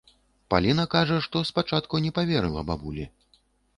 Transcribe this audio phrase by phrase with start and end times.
[0.53, 3.05] Паліна кажа, што спачатку не паверыла бабулі.